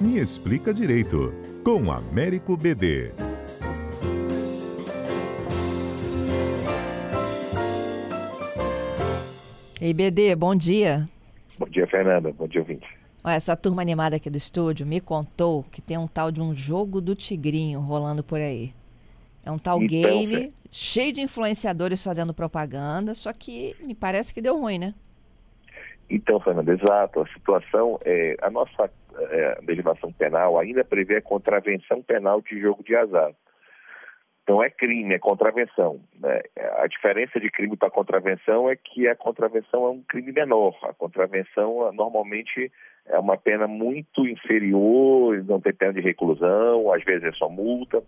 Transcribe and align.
Me 0.00 0.18
Explica 0.18 0.72
Direito, 0.72 1.30
com 1.62 1.92
Américo 1.92 2.56
BD. 2.56 3.12
Ei, 9.78 9.92
BD, 9.92 10.34
bom 10.34 10.54
dia. 10.54 11.06
Bom 11.58 11.68
dia, 11.68 11.86
Fernanda. 11.86 12.32
Bom 12.32 12.48
dia, 12.48 12.62
ouvinte. 12.62 12.88
Essa 13.22 13.54
turma 13.54 13.82
animada 13.82 14.16
aqui 14.16 14.30
do 14.30 14.38
estúdio 14.38 14.86
me 14.86 15.02
contou 15.02 15.64
que 15.64 15.82
tem 15.82 15.98
um 15.98 16.06
tal 16.06 16.32
de 16.32 16.40
um 16.40 16.56
jogo 16.56 17.02
do 17.02 17.14
tigrinho 17.14 17.80
rolando 17.80 18.24
por 18.24 18.40
aí. 18.40 18.72
É 19.44 19.50
um 19.50 19.58
tal 19.58 19.82
então, 19.82 19.86
game 19.86 20.54
cheio 20.72 21.12
de 21.12 21.20
influenciadores 21.20 22.02
fazendo 22.02 22.32
propaganda, 22.32 23.14
só 23.14 23.34
que 23.34 23.76
me 23.80 23.94
parece 23.94 24.32
que 24.32 24.40
deu 24.40 24.58
ruim, 24.58 24.78
né? 24.78 24.94
Então, 26.08 26.40
Fernanda, 26.40 26.72
exato. 26.72 27.20
A 27.20 27.26
situação 27.34 27.98
é 28.02 28.34
a 28.40 28.50
nossa 28.50 28.90
é, 29.30 29.58
legislação 29.66 30.12
penal 30.12 30.58
ainda 30.58 30.84
prevê 30.84 31.16
a 31.16 31.22
contravenção 31.22 32.02
penal 32.02 32.40
de 32.40 32.60
jogo 32.60 32.82
de 32.82 32.94
azar. 32.96 33.32
Então 34.42 34.62
é 34.62 34.68
crime, 34.68 35.14
é 35.14 35.18
contravenção. 35.18 36.00
Né? 36.18 36.42
A 36.78 36.86
diferença 36.86 37.38
de 37.38 37.50
crime 37.50 37.76
para 37.76 37.90
contravenção 37.90 38.68
é 38.68 38.74
que 38.74 39.06
a 39.06 39.14
contravenção 39.14 39.84
é 39.84 39.90
um 39.90 40.02
crime 40.02 40.32
menor. 40.32 40.76
A 40.82 40.92
contravenção 40.92 41.92
normalmente 41.92 42.72
é 43.06 43.18
uma 43.18 43.36
pena 43.36 43.66
muito 43.68 44.26
inferior, 44.26 45.44
não 45.44 45.60
tem 45.60 45.72
pena 45.72 45.92
de 45.92 46.00
reclusão, 46.00 46.92
às 46.92 47.04
vezes 47.04 47.24
é 47.24 47.32
só 47.32 47.48
multa. 47.48 48.02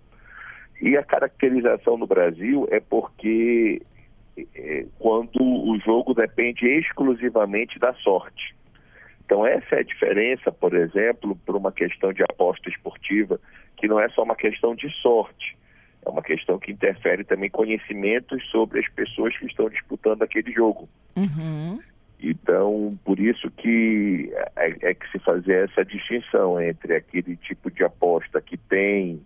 E 0.81 0.97
a 0.97 1.05
caracterização 1.05 1.97
no 1.97 2.09
Brasil 2.09 2.67
é 2.73 2.81
porque 2.81 3.81
é, 4.57 4.87
quando 4.99 5.41
o 5.41 5.79
jogo 5.79 6.13
depende 6.15 6.67
exclusivamente 6.67 7.79
da 7.79 7.93
sorte. 7.95 8.55
Então 9.25 9.47
essa 9.47 9.77
é 9.77 9.79
a 9.81 9.85
diferença, 9.85 10.53
por 10.53 10.75
exemplo, 10.75 11.37
por 11.47 11.57
uma 11.57 11.73
questão 11.73 12.13
de 12.13 12.23
aposta 12.23 12.69
esportiva, 12.69 13.41
que 13.77 13.89
não 13.89 13.99
é 13.99 14.09
só 14.11 14.23
uma 14.23 14.37
questão 14.37 14.75
de 14.75 14.91
sorte, 15.01 15.57
é 16.05 16.09
uma 16.09 16.23
questão 16.23 16.59
que 16.59 16.73
interfere 16.73 17.25
também 17.25 17.49
conhecimentos 17.49 18.45
sobre 18.51 18.81
as 18.81 18.89
pessoas 18.89 19.37
que 19.37 19.47
estão 19.47 19.69
disputando 19.69 20.23
aquele 20.23 20.53
jogo. 20.53 20.89
Uhum. 21.17 21.81
Então, 22.23 22.97
por 23.05 23.19
isso 23.19 23.51
que 23.51 24.33
é, 24.57 24.91
é, 24.91 24.95
que 24.95 25.11
se 25.11 25.19
fazer 25.19 25.69
essa 25.69 25.85
distinção 25.85 26.61
entre 26.61 26.95
aquele 26.95 27.37
tipo 27.37 27.71
de 27.71 27.83
aposta 27.83 28.41
que 28.41 28.57
tem 28.57 29.21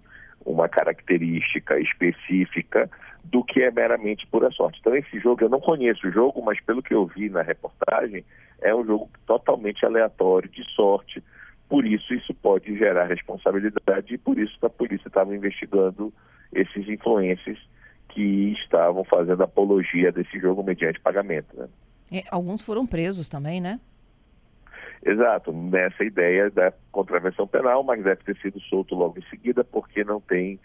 uma 0.44 0.68
característica 0.68 1.78
específica 1.78 2.88
do 3.30 3.42
que 3.42 3.62
é 3.62 3.70
meramente 3.70 4.26
pura 4.26 4.50
sorte. 4.50 4.78
Então, 4.80 4.94
esse 4.94 5.18
jogo, 5.18 5.42
eu 5.42 5.48
não 5.48 5.60
conheço 5.60 6.06
o 6.06 6.12
jogo, 6.12 6.42
mas 6.42 6.60
pelo 6.60 6.82
que 6.82 6.94
eu 6.94 7.06
vi 7.06 7.28
na 7.28 7.42
reportagem, 7.42 8.24
é 8.60 8.74
um 8.74 8.84
jogo 8.84 9.10
totalmente 9.26 9.84
aleatório, 9.84 10.48
de 10.48 10.64
sorte. 10.72 11.22
Por 11.68 11.84
isso, 11.84 12.14
isso 12.14 12.32
pode 12.34 12.76
gerar 12.78 13.06
responsabilidade 13.06 14.14
e 14.14 14.18
por 14.18 14.38
isso 14.38 14.54
a 14.64 14.70
polícia 14.70 15.08
estava 15.08 15.34
investigando 15.34 16.12
esses 16.52 16.88
influencers 16.88 17.58
que 18.08 18.52
estavam 18.52 19.02
fazendo 19.04 19.42
apologia 19.42 20.12
desse 20.12 20.38
jogo 20.38 20.62
mediante 20.62 21.00
pagamento. 21.00 21.56
Né? 21.56 21.68
E 22.10 22.24
alguns 22.30 22.62
foram 22.62 22.86
presos 22.86 23.28
também, 23.28 23.60
né? 23.60 23.80
Exato, 25.04 25.52
nessa 25.52 26.04
ideia 26.04 26.50
da 26.50 26.72
contravenção 26.90 27.46
penal, 27.46 27.82
mas 27.82 28.02
deve 28.02 28.22
ter 28.24 28.36
sido 28.38 28.60
solto 28.60 28.94
logo 28.94 29.18
em 29.18 29.28
seguida 29.28 29.62
porque 29.62 30.02
não 30.02 30.20
tem 30.20 30.58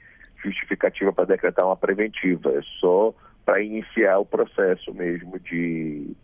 justificativa 0.44 1.14
para 1.14 1.26
decretar 1.26 1.66
uma 1.66 1.78
preventiva, 1.78 2.52
é 2.52 2.62
só 2.80 3.14
para 3.46 3.62
iniciar 3.62 4.20
o 4.20 4.26
processo 4.26 4.94
mesmo 4.94 5.40
de 5.40 6.16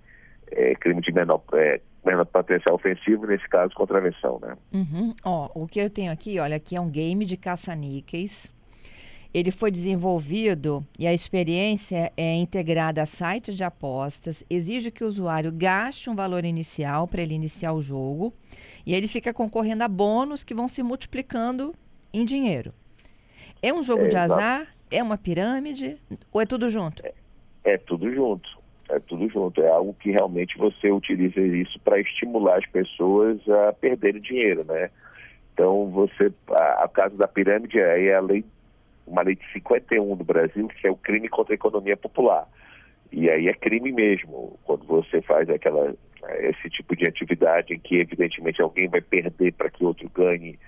é, 0.51 0.75
crime 0.75 1.01
de 1.01 1.11
menor, 1.11 1.41
é, 1.53 1.81
menor 2.05 2.25
potencial 2.25 2.75
ofensivo, 2.75 3.25
nesse 3.25 3.47
caso, 3.49 3.73
contravenção, 3.73 4.39
né? 4.41 4.55
Uhum. 4.73 5.13
Ó, 5.23 5.49
o 5.53 5.67
que 5.67 5.79
eu 5.79 5.89
tenho 5.89 6.11
aqui, 6.11 6.39
olha, 6.39 6.55
aqui 6.55 6.75
é 6.75 6.81
um 6.81 6.89
game 6.89 7.25
de 7.25 7.37
caça-níqueis, 7.37 8.53
ele 9.33 9.51
foi 9.51 9.69
desenvolvido 9.69 10.85
e 10.97 11.05
a 11.05 11.13
experiência 11.13 12.11
é 12.15 12.33
integrada 12.35 13.03
a 13.03 13.05
sites 13.05 13.55
de 13.55 13.63
apostas, 13.63 14.43
exige 14.49 14.89
que 14.89 15.03
o 15.03 15.07
usuário 15.07 15.51
gaste 15.51 16.09
um 16.09 16.15
valor 16.15 16.45
inicial 16.45 17.07
para 17.07 17.21
ele 17.21 17.33
iniciar 17.33 17.73
o 17.73 17.81
jogo 17.81 18.33
e 18.85 18.95
ele 18.95 19.07
fica 19.07 19.33
concorrendo 19.33 19.83
a 19.83 19.87
bônus 19.87 20.43
que 20.43 20.55
vão 20.55 20.67
se 20.67 20.81
multiplicando 20.81 21.75
em 22.13 22.25
dinheiro. 22.25 22.73
É 23.61 23.73
um 23.73 23.83
jogo 23.83 24.05
é, 24.05 24.07
de 24.07 24.17
azar? 24.17 24.67
É 24.89 25.01
uma 25.01 25.17
pirâmide? 25.17 25.97
Ou 26.31 26.41
é 26.41 26.45
tudo 26.45 26.69
junto? 26.69 27.05
É, 27.05 27.13
é 27.63 27.77
tudo 27.77 28.13
junto. 28.13 28.49
É 28.89 28.99
tudo 28.99 29.27
junto. 29.29 29.61
É 29.61 29.69
algo 29.69 29.93
que 29.99 30.11
realmente 30.11 30.57
você 30.57 30.91
utiliza 30.91 31.39
isso 31.41 31.79
para 31.81 31.99
estimular 31.99 32.57
as 32.57 32.65
pessoas 32.65 33.39
a 33.49 33.73
perderem 33.73 34.21
dinheiro, 34.21 34.63
né? 34.63 34.89
Então, 35.53 35.89
você, 35.89 36.31
a, 36.51 36.83
a 36.83 36.87
caso 36.87 37.17
da 37.17 37.27
pirâmide 37.27 37.79
é 37.79 38.15
a 38.15 38.21
lei 38.21 38.45
uma 39.07 39.21
lei 39.21 39.35
de 39.35 39.51
51 39.53 40.15
do 40.17 40.23
Brasil, 40.23 40.67
que 40.67 40.85
é 40.85 40.91
o 40.91 40.97
crime 40.97 41.29
contra 41.29 41.53
a 41.53 41.55
economia 41.55 41.95
popular. 41.95 42.47
E 43.11 43.29
aí 43.29 43.47
é 43.47 43.53
crime 43.53 43.91
mesmo, 43.91 44.59
quando 44.65 44.85
você 44.85 45.21
faz 45.21 45.49
aquela, 45.49 45.95
esse 46.39 46.69
tipo 46.69 46.95
de 46.95 47.07
atividade 47.07 47.73
em 47.73 47.79
que, 47.79 47.95
evidentemente, 47.95 48.61
alguém 48.61 48.89
vai 48.89 48.99
perder 48.99 49.53
para 49.53 49.69
que 49.69 49.85
outro 49.85 50.09
ganhe 50.13 50.59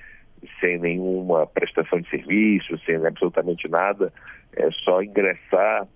sem 0.60 0.80
nenhuma 0.80 1.46
prestação 1.48 2.00
de 2.02 2.10
serviço, 2.10 2.78
sem 2.86 2.96
absolutamente 3.06 3.68
nada, 3.68 4.12
é 4.54 4.70
só 4.84 5.02
ingressar. 5.02 5.88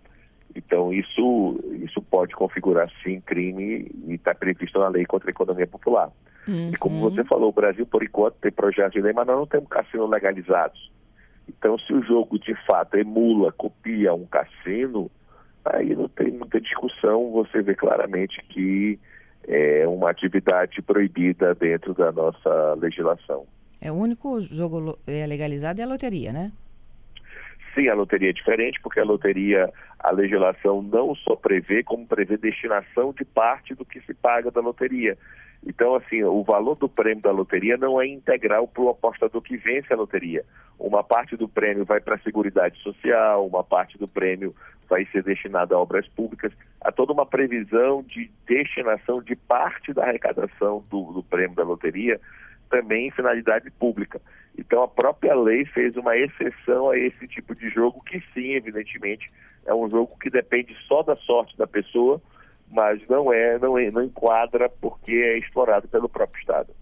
Então, 0.56 0.94
isso, 0.94 1.60
isso 1.82 2.02
pode 2.02 2.36
configurar, 2.36 2.90
sim, 3.04 3.20
crime 3.22 3.90
e 4.06 4.14
está 4.14 4.36
previsto 4.36 4.80
na 4.80 4.88
lei 4.88 5.06
contra 5.06 5.30
a 5.30 5.32
economia 5.32 5.66
popular. 5.66 6.12
Uhum. 6.48 6.72
E 6.72 6.78
como 6.78 7.00
você 7.00 7.24
falou, 7.24 7.50
o 7.50 7.54
Brasil, 7.54 7.86
por 7.86 8.04
enquanto, 8.04 8.36
tem 8.36 8.52
projetos 8.52 8.94
de 8.94 9.02
lei, 9.02 9.14
mas 9.14 9.26
nós 9.26 9.38
não 9.38 9.48
temos 9.48 9.68
cassinos 9.70 10.10
legalizados. 10.10 10.92
Então, 11.48 11.78
se 11.80 11.94
o 11.94 12.04
jogo 12.04 12.38
de 12.38 12.54
fato 12.66 12.96
emula, 12.98 13.52
copia 13.52 14.14
um 14.14 14.26
cassino, 14.26 15.10
aí 15.66 15.96
não 15.96 16.08
tem 16.08 16.32
muita 16.32 16.60
discussão, 16.62 17.32
você 17.32 17.62
vê 17.62 17.74
claramente 17.74 18.42
que 18.50 19.00
é 19.48 19.88
uma 19.88 20.10
atividade 20.10 20.82
proibida 20.82 21.54
dentro 21.56 21.94
da 21.94 22.12
nossa 22.12 22.76
legislação. 22.76 23.46
É 23.84 23.92
o 23.92 23.96
único 23.96 24.40
jogo 24.40 24.98
é 25.06 25.28
legalizado 25.28 25.82
é 25.82 25.84
a 25.84 25.88
loteria, 25.88 26.32
né? 26.32 26.54
Sim, 27.76 27.90
a 27.90 27.94
loteria 27.94 28.30
é 28.30 28.34
diferente, 28.34 28.80
porque 28.82 29.02
a 29.02 29.04
loteria, 29.04 29.70
a 30.00 30.10
legislação 30.10 30.82
não 30.82 31.14
só 31.16 31.36
prevê, 31.36 31.84
como 31.84 32.08
prevê 32.08 32.38
destinação 32.38 33.12
de 33.12 33.26
parte 33.26 33.76
do 33.76 33.84
que 33.84 34.00
se 34.02 34.14
paga 34.14 34.50
da 34.50 34.62
loteria. 34.62 35.18
Então, 35.66 35.96
assim, 35.96 36.24
o 36.24 36.44
valor 36.44 36.78
do 36.78 36.88
prêmio 36.88 37.22
da 37.22 37.32
loteria 37.32 37.76
não 37.76 38.00
é 38.00 38.08
integral 38.08 38.70
para 38.70 38.84
o 38.84 38.90
apostador 38.90 39.42
que 39.42 39.58
vence 39.58 39.92
a 39.92 39.98
loteria. 39.98 40.46
Uma 40.80 41.04
parte 41.04 41.36
do 41.36 41.50
prêmio 41.50 41.84
vai 41.84 42.00
para 42.00 42.16
a 42.16 42.20
Seguridade 42.20 42.80
Social, 42.82 43.46
uma 43.46 43.66
parte 43.66 43.98
do 43.98 44.08
prêmio 44.08 44.56
vai 44.90 45.06
ser 45.08 45.24
destinada 45.24 45.76
a 45.76 45.80
obras 45.80 46.08
públicas. 46.08 46.54
Há 46.80 46.92
toda 46.92 47.12
uma 47.12 47.26
previsão 47.26 48.02
de 48.04 48.32
destinação 48.46 49.22
de 49.22 49.36
parte 49.36 49.94
da 49.94 50.04
arrecadação 50.04 50.86
do, 50.90 51.12
do 51.12 51.24
prêmio 51.24 51.56
da 51.56 51.64
loteria 51.64 52.20
também 52.74 53.08
em 53.08 53.12
finalidade 53.12 53.70
pública. 53.72 54.20
Então, 54.58 54.84
a 54.84 54.88
própria 54.88 55.36
lei 55.36 55.66
fez 55.66 55.96
uma 55.96 56.18
exceção 56.18 56.90
a 56.90 56.98
esse 56.98 57.28
tipo 57.28 57.56
de 57.56 57.70
jogo, 57.70 58.04
que 58.04 58.20
sim, 58.34 58.54
evidentemente, 58.54 59.32
é 59.66 59.74
um 59.74 59.90
jogo 59.90 60.18
que 60.20 60.30
depende 60.30 60.76
só 60.88 61.04
da 61.04 61.16
sorte 61.18 61.58
da 61.58 61.68
pessoa 61.68 62.22
mas 62.74 63.00
não 63.08 63.32
é, 63.32 63.60
não, 63.60 63.78
é, 63.78 63.92
não 63.92 64.04
enquadra 64.04 64.68
porque 64.68 65.12
é 65.12 65.38
explorado 65.38 65.88
pelo 65.88 66.10
próprio 66.10 66.40
Estado. 66.40 66.74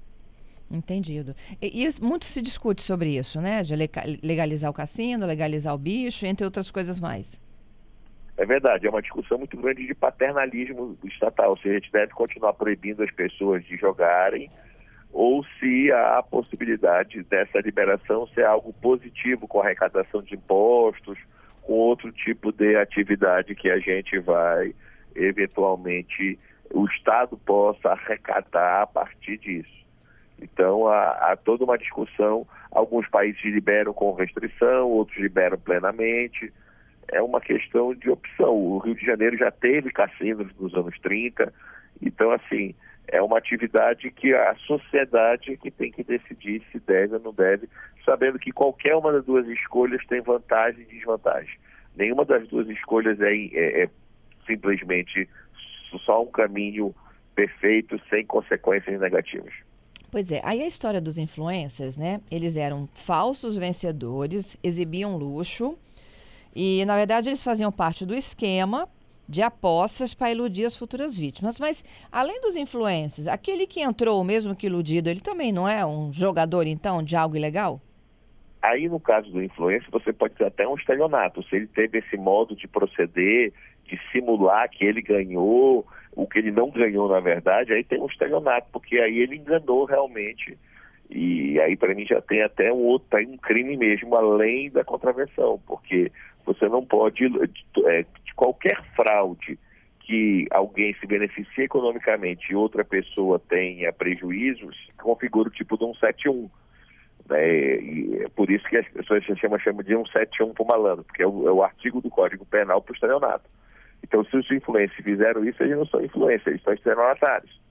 Entendido. 0.71 1.35
E, 1.61 1.85
e, 1.85 2.01
muito 2.01 2.23
se 2.23 2.41
discute 2.41 2.81
sobre 2.81 3.09
isso, 3.17 3.41
né? 3.41 3.61
De 3.61 3.75
legalizar 3.75 4.71
o 4.71 4.73
cassino, 4.73 5.25
legalizar 5.25 5.75
o 5.75 5.77
bicho, 5.77 6.25
entre 6.25 6.45
outras 6.45 6.71
coisas 6.71 6.97
mais. 6.97 7.39
É 8.37 8.45
verdade, 8.45 8.87
é 8.87 8.89
uma 8.89 9.01
discussão 9.01 9.37
muito 9.37 9.57
grande 9.57 9.85
de 9.85 9.93
paternalismo 9.93 10.97
estatal, 11.03 11.57
se 11.57 11.67
a 11.67 11.73
gente 11.73 11.91
deve 11.91 12.13
continuar 12.13 12.53
proibindo 12.53 13.03
as 13.03 13.11
pessoas 13.11 13.63
de 13.65 13.75
jogarem 13.75 14.49
ou 15.13 15.43
se 15.59 15.91
há 15.91 16.19
a 16.19 16.23
possibilidade 16.23 17.23
dessa 17.23 17.59
liberação 17.59 18.27
ser 18.27 18.45
algo 18.45 18.73
positivo 18.73 19.47
com 19.47 19.61
arrecadação 19.61 20.21
de 20.21 20.35
impostos, 20.35 21.17
com 21.61 21.73
outro 21.73 22.11
tipo 22.11 22.51
de 22.51 22.75
atividade 22.75 23.55
que 23.55 23.69
a 23.69 23.79
gente 23.79 24.17
vai 24.19 24.73
eventualmente 25.15 26.39
o 26.73 26.85
Estado 26.85 27.37
possa 27.37 27.89
arrecadar 27.89 28.83
a 28.83 28.87
partir 28.87 29.37
disso. 29.37 29.81
Então, 30.41 30.87
há, 30.87 31.31
há, 31.31 31.37
toda 31.37 31.63
uma 31.63 31.77
discussão. 31.77 32.47
Alguns 32.71 33.07
países 33.07 33.43
liberam 33.43 33.93
com 33.93 34.13
restrição, 34.13 34.87
outros 34.87 35.17
liberam 35.19 35.57
plenamente. 35.57 36.51
É 37.11 37.21
uma 37.21 37.39
questão 37.39 37.93
de 37.93 38.09
opção. 38.09 38.55
O 38.55 38.79
Rio 38.79 38.95
de 38.95 39.05
Janeiro 39.05 39.37
já 39.37 39.51
teve 39.51 39.91
cassinos 39.91 40.47
nos 40.57 40.73
anos 40.73 40.97
30. 40.99 41.53
Então, 42.01 42.31
assim, 42.31 42.73
é 43.07 43.21
uma 43.21 43.37
atividade 43.37 44.09
que 44.11 44.33
a 44.33 44.55
sociedade 44.67 45.57
que 45.57 45.69
tem 45.69 45.91
que 45.91 46.03
decidir 46.03 46.63
se 46.71 46.79
deve 46.79 47.15
ou 47.15 47.21
não 47.21 47.33
deve, 47.33 47.67
sabendo 48.05 48.39
que 48.39 48.51
qualquer 48.51 48.95
uma 48.95 49.11
das 49.11 49.25
duas 49.25 49.47
escolhas 49.47 50.05
tem 50.07 50.21
vantagem 50.21 50.81
e 50.83 50.95
desvantagem. 50.95 51.57
Nenhuma 51.95 52.23
das 52.23 52.47
duas 52.47 52.69
escolhas 52.69 53.19
é, 53.19 53.33
é, 53.33 53.83
é 53.83 53.89
simplesmente 54.45 55.27
só 56.05 56.23
um 56.23 56.27
caminho 56.27 56.95
perfeito 57.35 57.99
sem 58.09 58.25
consequências 58.25 58.99
negativas. 58.99 59.53
Pois 60.09 60.31
é, 60.31 60.41
aí 60.43 60.61
a 60.61 60.67
história 60.67 60.99
dos 60.99 61.17
influencers, 61.17 61.97
né? 61.97 62.19
Eles 62.29 62.57
eram 62.57 62.87
falsos 62.93 63.57
vencedores, 63.57 64.57
exibiam 64.61 65.15
luxo 65.15 65.77
e, 66.53 66.83
na 66.85 66.95
verdade, 66.97 67.29
eles 67.29 67.43
faziam 67.43 67.71
parte 67.71 68.05
do 68.05 68.13
esquema 68.13 68.89
de 69.27 69.41
apostas 69.41 70.13
para 70.13 70.31
iludir 70.31 70.65
as 70.65 70.75
futuras 70.75 71.17
vítimas. 71.17 71.59
Mas, 71.59 71.83
além 72.11 72.41
dos 72.41 72.55
influencers, 72.55 73.27
aquele 73.27 73.65
que 73.65 73.81
entrou, 73.81 74.23
mesmo 74.23 74.55
que 74.55 74.67
iludido, 74.67 75.09
ele 75.09 75.21
também 75.21 75.51
não 75.51 75.67
é 75.67 75.85
um 75.85 76.11
jogador, 76.11 76.67
então, 76.67 77.01
de 77.01 77.15
algo 77.15 77.35
ilegal? 77.35 77.81
Aí, 78.61 78.87
no 78.87 78.99
caso 78.99 79.31
do 79.31 79.41
influencer, 79.41 79.89
você 79.89 80.13
pode 80.13 80.35
ter 80.35 80.45
até 80.45 80.67
um 80.67 80.75
estelionato. 80.75 81.41
Se 81.43 81.55
ele 81.55 81.67
teve 81.67 81.97
esse 81.97 82.15
modo 82.15 82.55
de 82.55 82.67
proceder, 82.67 83.51
de 83.85 83.99
simular 84.11 84.69
que 84.69 84.85
ele 84.85 85.01
ganhou, 85.01 85.85
o 86.13 86.27
que 86.27 86.39
ele 86.39 86.51
não 86.51 86.69
ganhou, 86.69 87.09
na 87.09 87.19
verdade, 87.19 87.73
aí 87.73 87.83
tem 87.83 87.99
um 87.99 88.05
estelionato, 88.05 88.67
porque 88.71 88.99
aí 88.99 89.17
ele 89.17 89.37
enganou 89.37 89.85
realmente. 89.85 90.57
E 91.09 91.59
aí, 91.59 91.75
para 91.75 91.93
mim, 91.93 92.05
já 92.05 92.21
tem 92.21 92.41
até 92.41 92.71
um 92.71 92.83
outro, 92.83 93.19
um 93.19 93.37
crime 93.37 93.75
mesmo, 93.75 94.15
além 94.15 94.69
da 94.69 94.83
contravenção, 94.83 95.59
porque 95.65 96.11
você 96.45 96.69
não 96.69 96.85
pode, 96.85 97.25
é, 97.85 98.05
qualquer 98.35 98.81
fraude 98.95 99.57
que 99.99 100.47
alguém 100.51 100.93
se 100.95 101.05
beneficie 101.05 101.63
economicamente 101.63 102.51
e 102.51 102.55
outra 102.55 102.83
pessoa 102.83 103.39
tenha 103.39 103.93
prejuízos, 103.93 104.75
configura 104.97 105.49
o 105.49 105.51
tipo 105.51 105.77
de 105.77 105.85
um 105.85 105.93
71 105.95 106.49
né? 107.29 107.75
E 107.79 108.23
é 108.23 108.29
por 108.29 108.49
isso 108.49 108.67
que 108.67 108.77
as 108.77 108.87
pessoas 108.89 109.25
se 109.25 109.33
de 109.33 109.39
171 109.39 110.53
para 110.53 110.63
o 110.63 110.67
malandro, 110.67 111.03
porque 111.03 111.23
é 111.23 111.27
o, 111.27 111.47
é 111.47 111.51
o, 111.51 111.63
artigo 111.63 112.01
do 112.01 112.09
Código 112.09 112.45
Penal 112.45 112.81
para 112.81 112.91
o 112.91 112.95
estelionato. 112.95 113.49
Então, 114.03 114.23
se 114.25 114.35
os 114.35 114.49
influencers 114.51 115.03
fizeram 115.03 115.45
isso, 115.45 115.61
eles 115.63 115.77
não 115.77 115.85
são 115.85 116.03
influencers, 116.03 116.47
eles 116.47 116.63
são 116.63 116.73
estelionatários. 116.73 117.61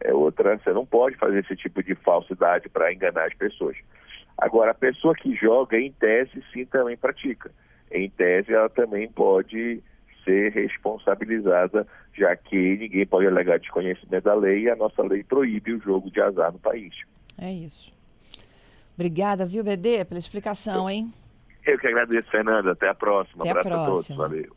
É 0.00 0.14
outra, 0.14 0.56
você 0.56 0.72
não 0.72 0.86
pode 0.86 1.16
fazer 1.16 1.40
esse 1.40 1.56
tipo 1.56 1.82
de 1.82 1.94
falsidade 1.96 2.68
para 2.68 2.92
enganar 2.92 3.26
as 3.26 3.34
pessoas. 3.34 3.76
Agora, 4.38 4.70
a 4.70 4.74
pessoa 4.74 5.14
que 5.14 5.34
joga, 5.34 5.78
em 5.78 5.92
tese, 5.92 6.42
sim, 6.52 6.64
também 6.64 6.96
pratica. 6.96 7.50
Em 7.90 8.08
tese, 8.08 8.54
ela 8.54 8.70
também 8.70 9.10
pode 9.10 9.82
ser 10.30 10.52
responsabilizada, 10.52 11.86
já 12.16 12.36
que 12.36 12.76
ninguém 12.76 13.04
pode 13.04 13.26
alegar 13.26 13.58
desconhecimento 13.58 14.24
da 14.24 14.34
lei 14.34 14.62
e 14.62 14.70
a 14.70 14.76
nossa 14.76 15.02
lei 15.02 15.24
proíbe 15.24 15.72
o 15.72 15.80
jogo 15.80 16.10
de 16.10 16.20
azar 16.20 16.52
no 16.52 16.58
país. 16.58 16.94
É 17.36 17.52
isso. 17.52 17.92
Obrigada, 18.94 19.44
viu, 19.44 19.64
BD, 19.64 20.04
pela 20.04 20.18
explicação, 20.18 20.88
hein? 20.88 21.12
Eu 21.66 21.78
que 21.78 21.86
agradeço, 21.86 22.30
Fernanda. 22.30 22.72
Até 22.72 22.88
a 22.88 22.94
próxima. 22.94 23.44
Até 23.44 23.50
Abraço 23.50 23.68
a 23.68 23.84
próxima. 23.84 24.24
a 24.24 24.28
todos. 24.28 24.32
Valeu. 24.32 24.56